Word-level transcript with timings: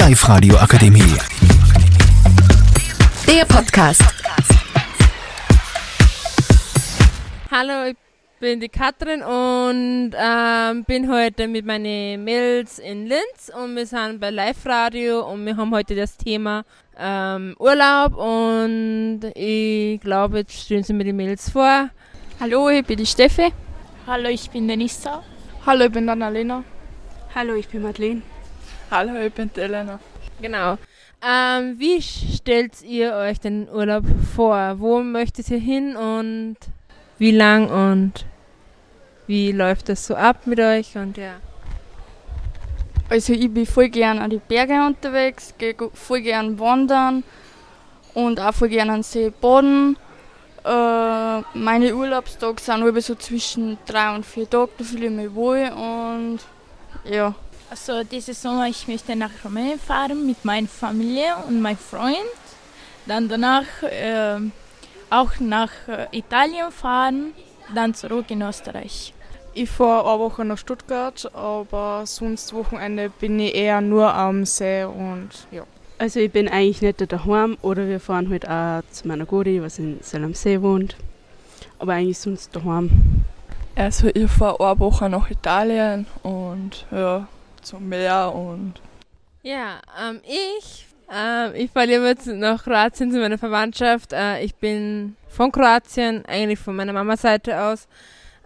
Live-Radio 0.00 0.56
Akademie. 0.56 1.14
Der 3.26 3.44
Podcast. 3.44 4.02
Hallo, 7.50 7.90
ich 7.90 7.96
bin 8.40 8.60
die 8.60 8.70
Katrin 8.70 9.20
und 9.22 10.12
ähm, 10.18 10.84
bin 10.84 11.12
heute 11.12 11.48
mit 11.48 11.66
meinen 11.66 12.24
Mädels 12.24 12.78
in 12.78 13.08
Linz 13.08 13.52
und 13.54 13.76
wir 13.76 13.84
sind 13.84 14.20
bei 14.20 14.30
Live-Radio 14.30 15.30
und 15.30 15.44
wir 15.44 15.54
haben 15.58 15.70
heute 15.70 15.94
das 15.94 16.16
Thema 16.16 16.64
ähm, 16.98 17.54
Urlaub 17.58 18.16
und 18.16 19.20
ich 19.34 20.00
glaube, 20.00 20.38
jetzt 20.38 20.62
stellen 20.62 20.82
sie 20.82 20.94
mir 20.94 21.04
die 21.04 21.12
Mädels 21.12 21.50
vor. 21.50 21.90
Hallo, 22.40 22.70
ich 22.70 22.86
bin 22.86 22.96
die 22.96 23.04
Steffi. 23.04 23.52
Hallo, 24.06 24.30
ich 24.30 24.48
bin 24.48 24.66
Denisa. 24.66 25.22
Hallo, 25.66 25.84
ich 25.84 25.92
bin 25.92 26.08
Annalena. 26.08 26.64
Hallo, 27.34 27.52
ich 27.54 27.68
bin 27.68 27.82
Madeleine. 27.82 28.22
Hallo, 28.90 29.14
ich 29.24 29.32
bin 29.32 29.48
Elena. 29.54 30.00
Genau. 30.42 30.76
Ähm, 31.24 31.78
wie 31.78 32.02
stellt 32.02 32.82
ihr 32.82 33.14
euch 33.14 33.38
den 33.38 33.68
Urlaub 33.68 34.02
vor? 34.34 34.80
Wo 34.80 35.00
möchtet 35.00 35.48
ihr 35.48 35.60
hin 35.60 35.94
und 35.94 36.56
wie 37.16 37.30
lang 37.30 37.70
und 37.70 38.26
wie 39.28 39.52
läuft 39.52 39.90
das 39.90 40.04
so 40.04 40.16
ab 40.16 40.44
mit 40.44 40.58
euch 40.58 40.96
und 40.96 41.16
ja. 41.16 41.34
Also 43.08 43.32
ich 43.32 43.48
bin 43.54 43.64
voll 43.64 43.90
gern 43.90 44.18
an 44.18 44.30
die 44.30 44.40
Berge 44.40 44.84
unterwegs, 44.84 45.54
gehe 45.56 45.76
voll 45.94 46.22
gern 46.22 46.58
wandern 46.58 47.22
und 48.14 48.40
auch 48.40 48.54
voll 48.54 48.70
gern 48.70 48.90
an 48.90 49.04
See 49.04 49.30
baden. 49.30 49.96
Äh, 50.64 51.42
meine 51.54 51.94
Urlaubstage 51.94 52.60
sind 52.60 52.82
über 52.82 53.00
so 53.00 53.14
zwischen 53.14 53.78
drei 53.86 54.12
und 54.16 54.26
vier 54.26 54.50
Tagen, 54.50 54.72
da 54.78 54.84
fühle 54.84 55.06
ich 55.06 55.12
mich 55.12 55.32
wohl 55.32 55.70
und 55.76 56.40
ja. 57.04 57.36
Also 57.70 58.02
diese 58.02 58.34
Sommer 58.34 58.66
ich 58.66 58.88
möchte 58.88 59.14
nach 59.14 59.30
Rumänien 59.44 59.78
fahren 59.78 60.26
mit 60.26 60.44
meiner 60.44 60.66
Familie 60.66 61.36
und 61.46 61.62
meinem 61.62 61.78
Freund. 61.78 62.16
Dann 63.06 63.28
danach 63.28 63.82
äh, 63.82 64.40
auch 65.08 65.38
nach 65.38 65.70
äh, 65.86 66.06
Italien 66.10 66.72
fahren, 66.72 67.32
dann 67.72 67.94
zurück 67.94 68.26
in 68.30 68.42
Österreich. 68.42 69.14
Ich 69.54 69.70
fahre 69.70 70.10
eine 70.10 70.18
Woche 70.18 70.44
nach 70.44 70.58
Stuttgart, 70.58 71.30
aber 71.32 72.02
sonst 72.06 72.52
Wochenende 72.52 73.08
bin 73.08 73.38
ich 73.38 73.54
eher 73.54 73.80
nur 73.80 74.12
am 74.14 74.44
See 74.44 74.82
und 74.82 75.28
ja. 75.52 75.62
Also 75.98 76.18
ich 76.18 76.32
bin 76.32 76.48
eigentlich 76.48 76.82
nicht 76.82 77.12
daheim 77.12 77.56
oder 77.62 77.86
wir 77.86 78.00
fahren 78.00 78.30
halt 78.30 78.48
auch 78.48 78.82
zu 78.90 79.06
meiner 79.06 79.26
Godi, 79.26 79.62
was 79.62 79.78
in 79.78 79.98
Sel 80.02 80.24
am 80.24 80.34
See 80.34 80.60
wohnt. 80.60 80.96
Aber 81.78 81.92
eigentlich 81.92 82.18
sonst 82.18 82.54
daheim. 82.56 83.24
Also 83.76 84.08
ich 84.12 84.30
fahre 84.30 84.60
eine 84.60 84.80
Woche 84.80 85.08
nach 85.08 85.30
Italien 85.30 86.06
und 86.22 86.86
ja, 86.90 87.28
zum 87.62 87.88
Meer 87.88 88.32
und. 88.34 88.74
Ja, 89.42 89.80
ähm, 90.00 90.20
ich, 90.24 90.86
ähm, 91.10 91.52
ich 91.54 91.70
fahre 91.70 91.86
lieber 91.86 92.14
nach 92.34 92.64
Kroatien 92.64 93.10
zu 93.10 93.18
meiner 93.18 93.38
Verwandtschaft. 93.38 94.12
Äh, 94.12 94.42
ich 94.42 94.54
bin 94.54 95.16
von 95.28 95.50
Kroatien, 95.50 96.24
eigentlich 96.26 96.58
von 96.58 96.76
meiner 96.76 96.92
Mama 96.92 97.16
Seite 97.16 97.60
aus. 97.60 97.88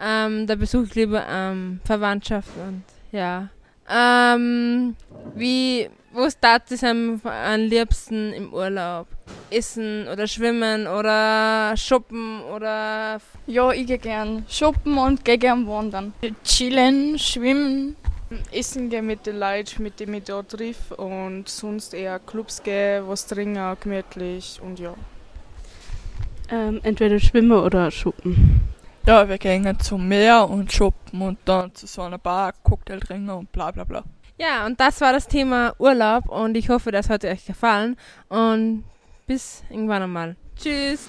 Ähm, 0.00 0.46
da 0.46 0.54
besuche 0.54 0.84
ich 0.84 0.94
lieber 0.94 1.24
ähm, 1.28 1.80
Verwandtschaft 1.84 2.50
und 2.56 2.82
ja. 3.12 3.48
Ähm, 3.88 4.96
wie, 5.34 5.88
wo 6.12 6.28
startet 6.30 6.72
es 6.72 6.84
am, 6.84 7.20
am 7.24 7.60
liebsten 7.60 8.32
im 8.32 8.52
Urlaub? 8.52 9.06
Essen 9.50 10.08
oder 10.08 10.26
schwimmen 10.26 10.86
oder 10.86 11.76
shoppen 11.76 12.42
oder. 12.42 13.20
Ja, 13.46 13.70
ich 13.72 13.86
gehe 13.86 13.98
gern 13.98 14.44
shoppen 14.48 14.96
und 14.98 15.24
gehe 15.24 15.38
gern 15.38 15.66
wandern. 15.66 16.14
Chillen, 16.44 17.18
schwimmen. 17.18 17.96
Essen 18.52 18.90
gehen 18.90 19.06
mit 19.06 19.26
den 19.26 19.38
Leuten, 19.38 19.82
mit 19.82 20.00
denen 20.00 20.14
ich 20.14 20.24
da 20.24 20.42
triff 20.42 20.90
und 20.92 21.48
sonst 21.48 21.94
eher 21.94 22.18
Clubs 22.18 22.62
gehen, 22.62 23.08
was 23.08 23.26
trinken, 23.26 23.76
gemütlich 23.80 24.60
und 24.62 24.78
ja. 24.78 24.94
Ähm, 26.50 26.80
entweder 26.82 27.18
schwimmen 27.18 27.52
oder 27.52 27.90
shoppen. 27.90 28.60
Ja, 29.06 29.28
wir 29.28 29.38
gehen 29.38 29.78
zum 29.80 30.06
Meer 30.06 30.48
und 30.48 30.72
shoppen 30.72 31.22
und 31.22 31.38
dann 31.44 31.74
zu 31.74 31.86
so 31.86 32.02
einer 32.02 32.18
Bar, 32.18 32.52
Cocktail 32.62 33.00
trinken 33.00 33.30
und 33.30 33.50
bla 33.50 33.70
bla 33.70 33.84
bla. 33.84 34.04
Ja, 34.38 34.66
und 34.66 34.78
das 34.80 35.00
war 35.00 35.12
das 35.12 35.26
Thema 35.26 35.74
Urlaub 35.78 36.28
und 36.28 36.56
ich 36.56 36.68
hoffe, 36.68 36.90
das 36.90 37.08
hat 37.08 37.24
euch 37.24 37.44
gefallen 37.46 37.96
und 38.28 38.84
bis 39.26 39.64
irgendwann 39.70 40.02
einmal. 40.02 40.36
Tschüss. 40.56 41.08